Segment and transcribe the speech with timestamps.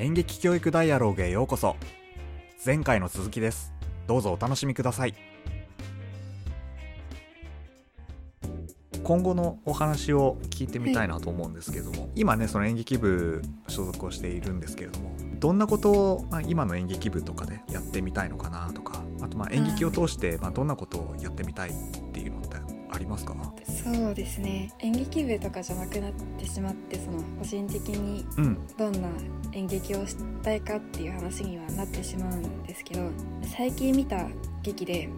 [0.00, 1.76] 演劇教育ダイアログへようこそ。
[2.64, 3.74] 前回の続きです。
[4.06, 5.14] どうぞお楽しみください。
[9.04, 21.72] 今後のお話を聞いてみたいなと思うんですけども、はい、今ねその演劇部所属をしているんですけれどもどんなことを、まあ、今の演劇部とかでやってみたいのかなとかあとまあ演劇を通して、まあ、どんなことをやってみたいっ
[22.12, 22.40] ていうの
[23.00, 23.34] りますか？
[23.66, 24.72] そうですね。
[24.78, 28.24] 演劇部とかじゃなくなってしまってその個人的に
[28.78, 29.08] どんな
[29.52, 33.10] 演劇をしたいかっていう話にはなってしまうんですけど
[33.56, 34.28] 最近見た
[34.62, 35.08] 劇で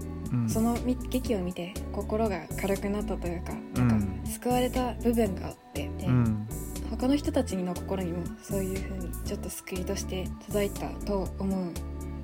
[0.48, 0.74] その
[1.10, 6.08] 劇を見て心が軽くなったというか,、なんか救われた部分があってで、
[6.90, 11.72] 他の人たちの心にもそういう風にちょっと救いとして届いたと思う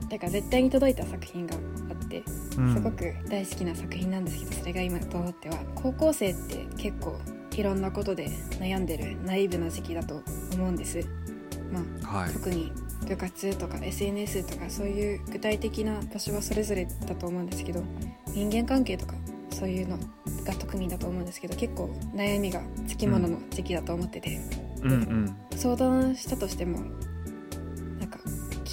[0.09, 5.59] だから絶対に届いた作品があってすごく大好きな作品なんですけどそれが今と思っては。
[5.75, 7.19] 高校生って結構
[7.57, 8.29] いろんなことで
[8.61, 10.23] 悩んでるナイーブな時期だと
[10.55, 11.01] 思うんです。
[11.73, 12.73] まあ、はい、特に
[13.07, 17.83] 部活とか SNS とかそういう具体的な場所はそれぞれだと思うんですけど
[18.29, 19.15] 人間関係とか
[19.51, 19.99] そういうの
[20.45, 24.41] が特にだと思うんですけど結構悩みがつきものの時期だと思ってて、
[24.83, 24.91] うん。
[24.91, 26.79] うん、相談したとしても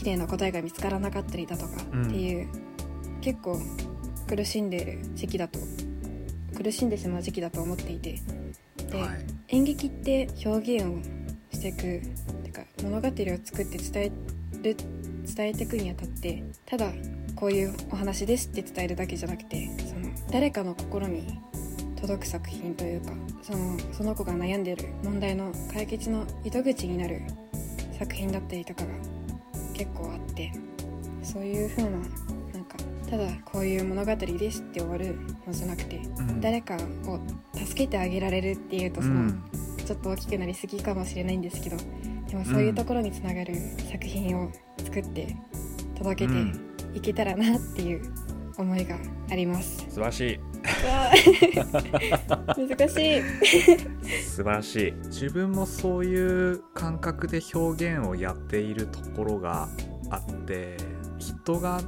[0.05, 3.59] 綺麗な答えが見つからなかったりだとかっていう、うん、結構
[4.27, 5.57] 苦しんでいる時期だと
[6.55, 8.21] 苦しんでしまう時期だと思っていて。
[8.91, 11.01] で、はい、演劇って表現を
[11.51, 13.11] していくか物語を
[13.43, 14.11] 作って伝え
[14.61, 14.75] る
[15.35, 16.91] 伝えていくにあたってただ
[17.35, 21.39] こういうお話ですって伝えるだけじゃなくてその誰かの心に
[21.99, 23.11] 届く作品というか
[23.41, 27.21] そのその子が悩んでる問題の解決の糸口になる
[27.97, 28.89] 作品だったりとかが
[29.75, 30.53] 結構あって
[31.21, 32.77] そういう風ななんか
[33.09, 37.19] ただこういう物語ですって終わるのじゃなくて、うん、誰かを
[37.53, 39.43] 助けてあげられるっていうとその、うん、
[39.85, 41.77] ちょっと大きくなりすぎかもしれないんですけど
[42.29, 43.55] でもそういうところにつながる
[43.91, 45.35] 作品を作って
[45.97, 46.33] 届けて
[46.97, 48.13] いけたらなっていう
[48.57, 48.97] 思いが
[49.29, 50.54] あります、うん、素晴らしい
[52.57, 53.21] 難しい。
[54.23, 54.91] 素晴らしい。
[55.05, 59.67] 自分もそういう感覚で表現をやっているところが
[60.09, 60.77] あって
[61.17, 61.81] 人が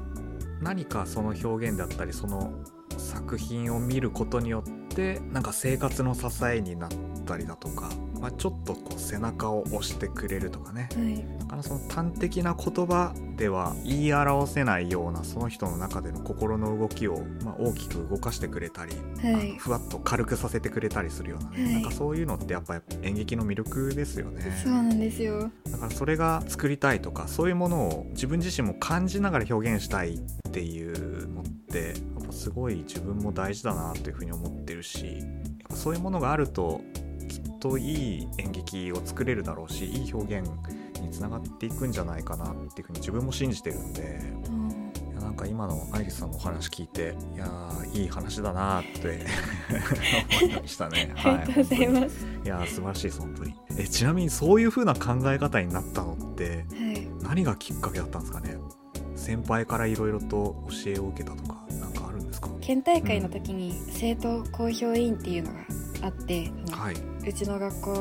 [0.61, 2.53] 何かその表現だったりその
[2.97, 6.89] 作品を見ることによってなんか生活の支えになっ
[7.25, 7.89] たりだとか
[8.19, 24.61] まあ、ちょっとこう背中を押してくれるとかね、はい、だからその端的な言葉では言い表せないようなその人の中での心の動きを、まあ、大きく動かしてくれたり、はい、ふわっと軽くさせてくれたりするようなね、はい、なんかそういうのってやっぱり演劇の魅力ですよね。
[24.63, 25.51] そうなんですよ。
[25.71, 35.23] だからそれが作りたいとかそういうものを自分自身も感じながら表現したいっていうのってやっぱすごい自分も大事だなというふうに思ってるし
[35.69, 36.81] そういうものがあると
[37.59, 40.49] といい演劇を作れるだろうしいい表現
[41.01, 47.47] につながっていくんじゃないかなっていうふうに自分も信じてるんで、うん、いやなんか今のアイリスさんのお話聞いていや
[47.93, 49.25] いい話だなって
[50.41, 51.11] 思いましたね。
[51.15, 52.25] はい、ありがとうございます。
[52.45, 53.55] いや素晴らしいです本当に。
[53.77, 58.57] えちなみにそういうふうな考え方になったのって、はい、何がきっかけだったんですかね？
[59.15, 62.49] 先輩からいろいろと教えを受けたとか何かあるんですか？
[62.61, 65.57] 県大会の時に生徒公表委員っていうのが
[66.03, 66.95] あって、はい、
[67.27, 67.91] うちの学校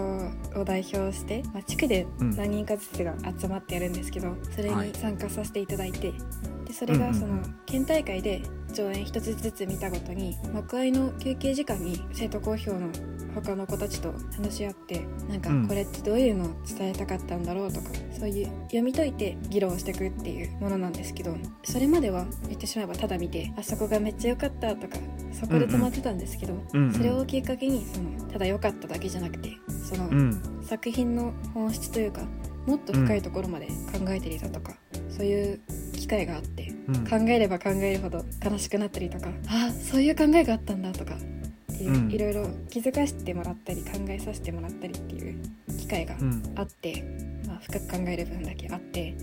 [0.54, 2.06] を代表して、まあ、地区で
[2.36, 8.42] 何人かずつが集まってやるんですけど、うん、それに参加させていただいて、はい、でそれがその県大会で
[8.72, 12.88] 上演一つずつ見たごとに幕間の休憩時間に生徒公表の
[13.42, 17.88] 他の子たちと話し合ってなんかこれってどういうのを伝えたかったんだろうとか、
[18.18, 24.98] そういう読み解いて議論していくっていうものなんですけどそれまでは言ってしまえばただ見てあそこがめっちゃ良かったとか
[25.32, 32.22] そこで止まってたんですけど、うんうん、それをきっかけにそのただ良かっただけじゃなくてその、うん、作品の本質というか
[32.66, 33.72] もっと深いところまで考
[34.08, 34.74] えてりだとか、
[35.08, 35.60] そういう
[35.92, 36.72] 機会があって、
[37.08, 41.16] 考えれば考えるほど悲しくなったりとかあそういう考えがあったんだとか
[41.76, 45.42] っていう、うん、いろいろ気づかせてもらったり考えさせてもらったりっていう
[45.78, 46.16] 機会が
[46.56, 47.02] あって、
[47.44, 49.14] うん、まあ、深く考える分だけあって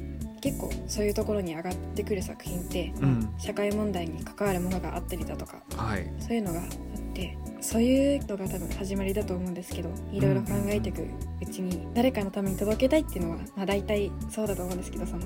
[0.42, 6.68] 結構そういうところに上がってくる作品って、うん、社会問題に関わるものがあったりだとか、はい、そういうのがあっ
[7.14, 11.04] てそういうのが多分始まりだと思うんですけどいろいろ考えていく
[11.42, 15.24] うちに誰かのために届けたいっていうのは、まあ、大体そうだと思うんですけどその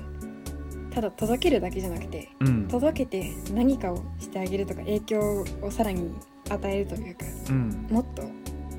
[0.92, 6.12] ただ届けるだけじゃなくて、うん、届けて何かをしてあげるとか影響をさらに
[6.50, 8.22] 与えるというか、うん、もっと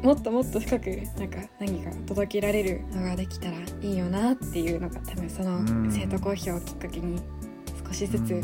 [0.02, 7.22] もっともっと深くなんか何か届けられるのができたらいいよなっていうのが多分その生徒公表をきっかけに
[7.86, 8.42] 少しずつ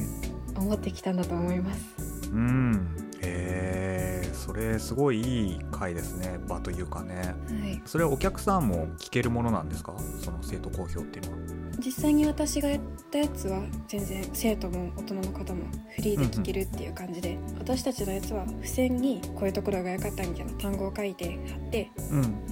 [0.58, 2.30] 思ってきたんだと思います。
[2.32, 6.40] うん、へえそれすごいいい回ですね。
[6.48, 7.22] 場というかね、は
[7.68, 9.96] い、それはお客さんも聞けるものなんですか？
[10.20, 11.45] その生徒公表っていうのは
[11.86, 12.80] 実際に私がやっ
[13.12, 15.66] たやつは全然生徒も大人の方も
[15.96, 17.48] フリーで聴けるっていう感じで、うん。
[17.50, 21.92] うん、私たちのやつは付箋にこういうところが良かったみたいな単語を書いて貼って、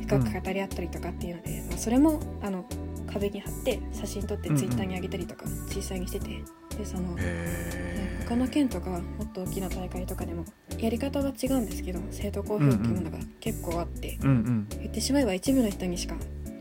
[0.02, 2.64] 深く語り合ったりとかっていうので、まあ、それもあの
[3.12, 5.46] 壁に貼って写真撮ってツイッターに上げたりとか
[5.76, 6.44] 実際にしてて。
[6.78, 7.16] でその、
[8.28, 10.44] 他の県とかもっと大きな大会とかでも
[10.80, 16.16] やり方は違うんですけど生徒公表っていうものが結構あって、うんうん、言ってしまえば一部の人にしか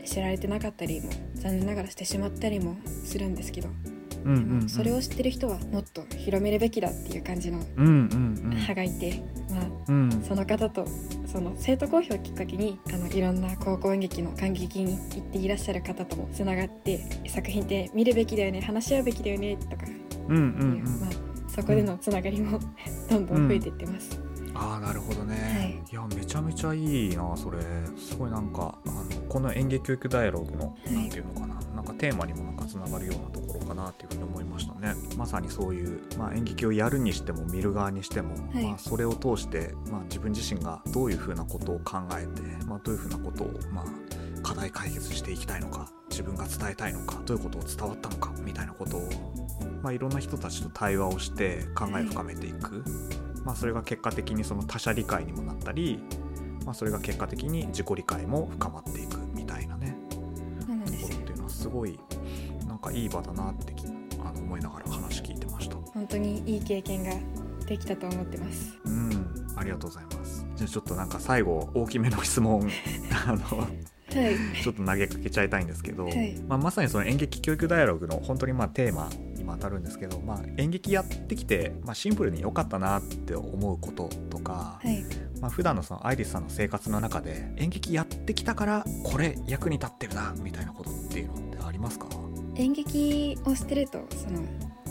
[0.05, 10.85] 知られてなかったりも残念ながらしてしまったりもするんですけど、うんうんうん、それを知ってる人はもっと広めるべきだっていう感じの派がいて、まあ、うん、その方と
[11.25, 19.85] その生徒公表をきっかけにあのいろんな高校演劇の感激に行っていらっしゃる方ともつながって作品って見るべきだよね話し合うべきだよねとか、
[20.29, 21.09] うんうんうん、まあ、
[21.49, 22.59] そこでのつながりも
[23.09, 24.19] どんどん増えていってます。
[24.55, 25.52] ああなるほどね、は
[25.87, 27.59] い、いやめちゃめちゃいいなそれ。
[27.97, 31.53] すごいなんかあのこの演劇教育ダイアログの何、て言うのかな。
[31.75, 34.93] なんかテーマにもなんかつながるようなところかなっていうふうに思いましたね。
[35.17, 43.85] まさにそういう、まあ、演劇をやるにしても見る側にしても、はい、まあ、それを通して、まあ、自分自身がどういうふうなことを考えて、まあ、どういうふうなことを、まあ、
[44.43, 49.09] 課題解決していきたいのか自分が伝えたいのかどういうことを伝わったのかみたいなことを、
[49.81, 55.99] まあ、いろんな人たちと対話をして考え深めていく、はいまあ、それが結果的にその他者理解にもなったり、
[56.65, 61.99] まあ、それが結果的に自己理解も深まっていくみたいなねところっていうのはすごい
[62.67, 63.73] なんかいい場だなって
[64.23, 65.75] あの思いながら話聞いてました。
[65.75, 67.11] 本当にいい経験が
[67.65, 68.77] できたと思ってます。
[68.85, 69.13] うん
[69.55, 70.45] ありがとうございます。
[70.55, 72.69] じゃあちょっとなんか最後大きめの質問
[73.27, 73.67] あの
[74.13, 79.09] はい、ちょっと投げかけちゃいたいんですけど、はい、まあ、まさにその演劇教育ダイアログの本当にまあテーマ
[79.43, 85.03] にも当たるんですけど、まあ、演劇やってきて、まあ、シンプルに良かったなって思うこととか、はい、
[85.41, 92.07] まあ、普段のそのアイリスさんの生活の中で演劇やってきたからこれ役に立ってるなみたいなことっていうのってありますか？
[92.55, 94.41] 演劇をしてるとその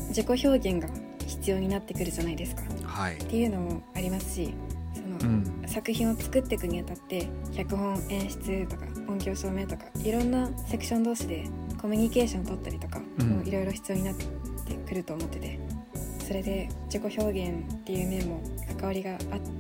[0.09, 0.89] 自己表現が
[1.27, 4.53] 必要になってくるじゃないですか、はい、っていうのもありますし
[4.95, 11.45] その、うん、作品を作っていくにあたって脚本演出とか音響照明とかいろんなセクション同士で
[11.81, 13.01] コミュニケーション取ったりとか
[13.45, 14.13] いろいろ必要にな
[14.63, 15.59] ってくると思ってて。
[16.23, 19.19] それで自己表現っていう面も関わりがあっ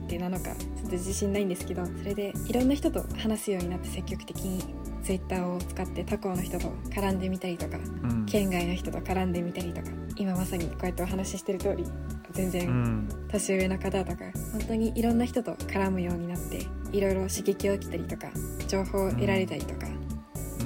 [0.09, 4.63] てなのかちょっと自信ないんですけどそれでいろんな人と話すようになって積極的に
[5.03, 11.85] Twitter を使って他校の人と絡んでみたりとか、うん、県外の人と絡んでみたりとか今まさにこうやってお話ししてる通り
[12.33, 18.29] 全然年上の方とか、本当にいろんな人と絡むようになっていろいろ刺激を受けたりとか
[18.69, 19.87] 情報を得られたりとか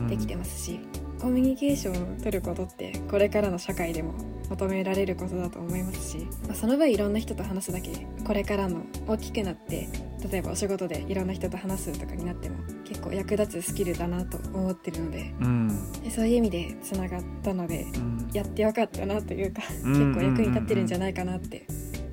[0.08, 0.80] できてますし、
[1.26, 4.14] コミュニケーションを取ることってこれからの社会でも
[4.48, 9.88] 求められることだと思いますし、まあ、その分いろんな人と話すだけでこれからの大きくなって
[10.30, 21.66] 例えばお仕事でいろんな人と話すとかになっても結構役立つスキルだなと思ってるのでうん、でそういう意味でつながったので、うん、やってよかったなというか、結構役に立ってるんじゃないかなって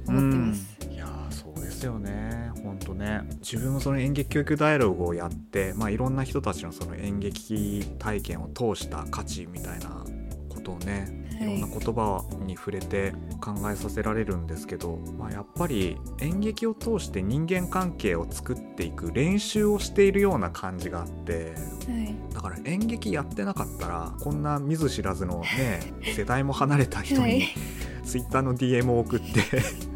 [0.07, 0.77] 思ってます。
[0.89, 2.32] いやそうですよね
[2.63, 3.21] 本当ね。
[3.39, 10.03] 自分もその演劇教育ダイアログをやって、まあ、いろんな人たちのその演劇体験を通した価値みたいな
[10.49, 11.45] ことをねい。
[11.45, 21.53] ろんな言葉に触れて考えさせられるんですけど、まあ、やっぱり演劇を通して人間関係を作っていく練習をしているような感じがあって、
[21.87, 27.47] はい、だから演劇やってなかったらこんな見ず知らずのね世代も離れた人に、はい、
[28.05, 29.92] Twitter の DM を送って今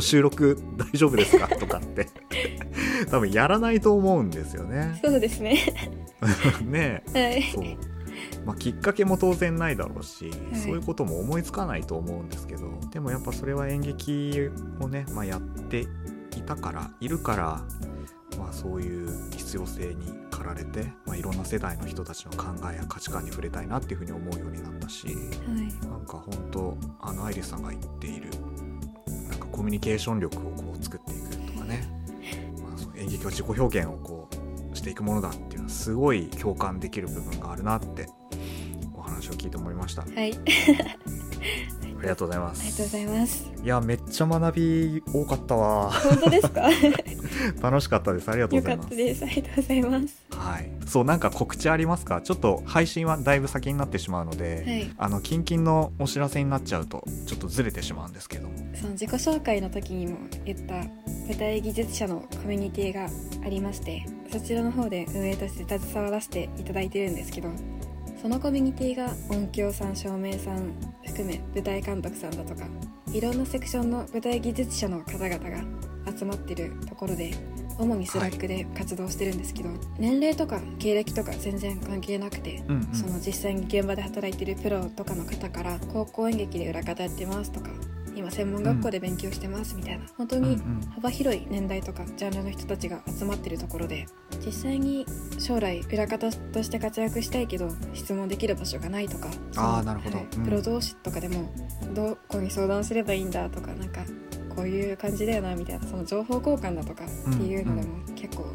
[0.00, 1.48] 日収録大丈夫ですか？
[1.48, 2.08] とかって。
[3.10, 4.98] 多分やらないと思うんですよね。
[5.04, 5.58] そうですね。
[6.64, 7.64] ね、はい、そう。
[8.46, 15.80] まあ、きっかけも当然ないだろうし、はい、そういうことも思いつかないと思うんですけどでもやっぱそれは演劇をね、まあ、やって
[16.36, 17.44] いたからいるから、
[18.38, 25.16] まあ、そういう必要性に駆られて、まあ、いろんな世代の人たちの考えや価値観に触れたいなっていうふうに思うようになったし、はい、
[25.88, 28.30] なんか本当あのアイリスさんが言っている
[29.54, 31.88] コミュニケーション力をこう作っていくとかね、
[32.60, 34.28] まあ、その演劇は自己表現をこ
[34.72, 38.08] うしていくものだっていうのはすごい共感できる部分があるなって
[38.96, 40.02] お話を聞いて思いました。
[40.02, 40.36] はい。
[42.04, 42.60] ありがとうございます。
[42.60, 43.52] ありがとうございます。
[43.62, 45.90] いや、めっちゃ学び多かったわ。
[45.90, 46.68] 本当ですか？
[47.62, 48.30] 楽しかったです。
[48.30, 48.88] ありがとうございます。
[48.88, 50.24] ありがとうございます。
[50.30, 50.70] はい。
[50.86, 52.20] そう、なんか告知ありますか？
[52.20, 63.08] ちょっと配信はだいぶ先になってしまうので、はい、あの、キンキンのお知らせになっちゃうと、ちょっとずれてしまうんですけどその自己紹介の時にも言った舞台技術者のコミュニティが
[63.44, 67.48] ありまして、そちらの方で運営として携わらせていただいてるんですけど、
[68.24, 70.72] そのコミュニティが音響さん照明さん
[71.04, 72.64] 含め舞台監督さんだとか
[73.12, 75.62] いろんなセクションの舞台技術者の方々が
[76.10, 77.34] 集まってるところで
[77.78, 87.68] 主に Slack で活動してるんですけど、はい、年齢とか経歴とか全然関係なくて、うんうん、その実際に現場で働いてるプロとかの方から高校演劇で裏方やってますとか
[88.14, 90.58] 今専門学校で勉強してますみたいな、本当に
[90.94, 94.06] 幅広い年代とかジャンルの人たちが集まってるところで
[94.44, 95.06] 実際に
[95.38, 101.52] 将来裏方として活躍したいけど質問できる場所がないとかあなるほど、プロ同士とかでも
[101.94, 104.02] どこに相談すればいいんだとかなんか
[104.54, 108.46] こういう感じだよなみたいなその情報交換だとかっていうのでも結構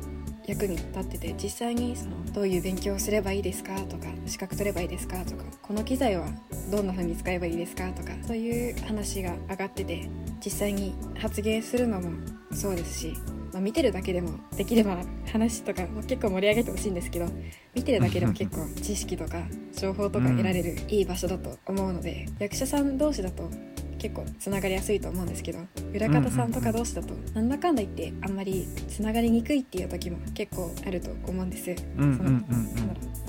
[0.50, 6.27] 役に立ってて実際にそのどういう勉強をすればいいですかとか資格取ればいいですかとかこの機材は
[6.72, 10.10] どんな風に使えばいいですかとかそういう話が上がってて
[10.44, 12.10] 実際に発言するのも
[12.51, 13.13] そうですし、
[13.53, 14.98] まあ、見てるだけでもできれば
[15.32, 17.27] 話とかも結構盛り上げてほしいんですけど
[17.75, 19.44] 見てるだけでも結構知識とか
[19.77, 23.51] 情報とか得られるいい場所だと思うので役者さん同士だと
[24.00, 25.60] 結構つながりやすいと思うんですけど
[25.94, 31.75] 裏方さんとか同士だとなんだかんだ言ってあんまりつながりにくいっていう時も結構あると思うんです。
[31.96, 32.41] その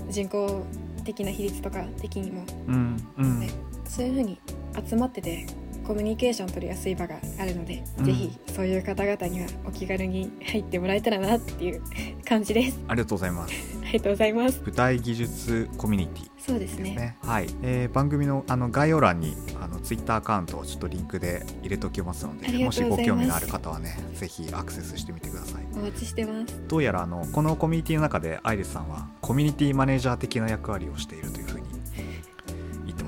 [0.08, 0.64] 人口
[1.04, 3.48] 的な比率とか的にも、うんうん、
[3.84, 4.40] そういう風に
[4.88, 5.46] 集まってて
[5.86, 11.82] コミュニケーション取りやすい場があるので、うん、ぜひそういう方々にはお気軽に入ってもらえたらなっていう
[12.24, 12.78] 感じです。
[12.86, 13.54] ありがとうございます。
[13.79, 14.60] ありがとうございます。
[14.64, 17.16] 舞台技術コミュニティ、ね、そうですね。
[17.22, 25.66] はい、えー、番組のあの概要欄にあのツイッターアカウントをちょっとリンクで入れときますのでもしご興味のある方はねぜひアクセスしてみてください。
[25.74, 26.60] お待ちしてます。
[26.68, 31.70] どうやらあのこのコミュニティの中でアイリスさんはコミュニティマネージャー的な役割をしているというふうに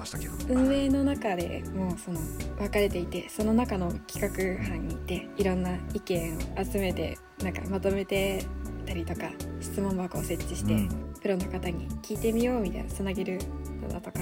[0.03, 0.33] ましたけど。
[0.49, 2.19] 運営の中でもうその
[2.59, 8.45] 分かれていてその中の企画班にいていろんな意見を集めてなんかまとめて
[8.93, 9.31] たりとか
[9.61, 13.39] 質問箱を設置して、うん、プロの方に聞いてみようみたいなつなげる
[13.81, 14.21] のだとか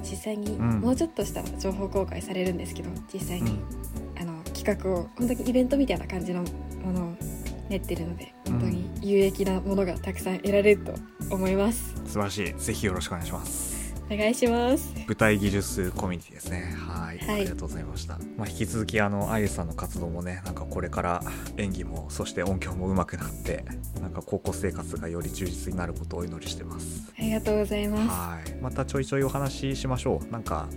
[0.00, 3.58] 実際にもうちょっとした情報公開されるんですけど実際に、
[4.18, 6.44] あの企画を本当にイベントみたいな感じの
[6.84, 7.16] ものを
[7.68, 10.94] 練ってるので本当に有益なものがたくさん得られると
[11.30, 12.54] 思います、素晴らしい。
[12.54, 13.77] ぜひよろしくお願いします
[14.10, 14.94] お願いします。
[15.06, 16.74] 舞台技術コミュニティですね。
[16.78, 21.22] はい、はい、ありがとうございました、まあ、引き続きあのアイリスさんの活動もねなんかこれから
[21.58, 23.64] 演技もそして音響も上手くなって
[24.00, 27.12] なんか高校生活がより充実になることをお祈りしてます。
[27.18, 28.08] ありがとうございます。
[28.08, 28.62] はい。
[28.62, 30.32] またちょいちょいお話ししましょう。
[30.32, 30.68] なんか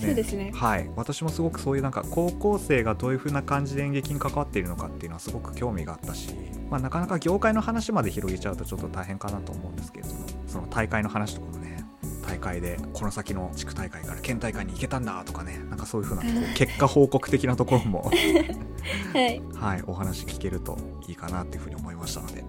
[0.00, 0.50] ね、そうですね。
[0.54, 0.90] はい。
[0.96, 6.34] 私もすごくそういうなんか高校生がどういう風な感じで演劇に関わっているのかっていうのはすごく興味があったし、
[6.70, 11.59] まあ、なかなか業界の話まで広げちゃうとちょっと大変かなと思うんですけれどもその大会の話とかもね
[12.30, 16.22] 大会でこの先の地区大会から県大会に行けたんだとかねなんかそういうふうな
[16.54, 18.04] 結果報告的なところも
[19.12, 22.44] はい、はい、お話聞けるといいかなっていうふうに思いましたので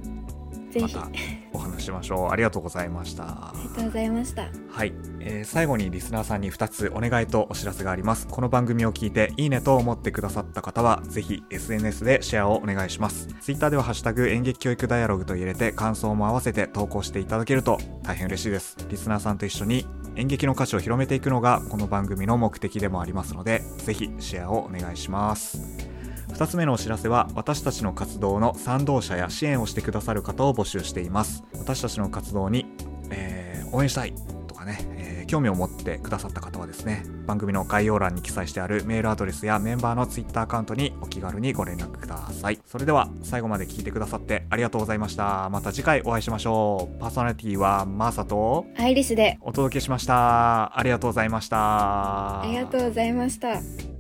[0.80, 1.10] また
[1.54, 2.30] お話しましょう。
[2.30, 3.24] ありがとうございました。
[3.24, 4.50] ありがとうございました。
[4.70, 8.28] はい、えー、最後にリスナーさんに2つお願いとお知らせがあります。
[8.28, 13.28] この番組を聞いていいねと思ってくださった方はぜひ SNS でシェアをお願いします。
[13.42, 18.78] Twitter ではハッシュタグ演劇教育ダイアログと入れて感想も合わせて投稿していただけると大変嬉しいです。
[18.90, 19.86] リスナーさんと一緒に
[20.16, 25.90] 演劇の価値を広めていくのがこの番組の目的でもありますのでぜひシェアをお願いします
[26.34, 31.44] 2つ目のお知らせは私たちの活動の賛同者や支援をしてくださる方を募集しています。
[31.58, 32.66] 私たちの活動に、
[33.10, 34.14] えー、応援したい
[34.48, 42.60] とかね、えー、興味を持ってくださった方はですね番組の概要欄に記載してあるメールアドレスやメンバーの Twitter アカウントにお気軽にご連絡ください。
[42.66, 45.50] それでは最後まで聞いてくださってありがとうございました。
[45.50, 47.00] また次回お会いしましょう。
[47.00, 49.38] パーソナリティはマーサとアイリスで。
[49.42, 50.78] お届けしました。
[50.78, 52.42] ありがとうございました。
[52.42, 53.91] ありがとうございました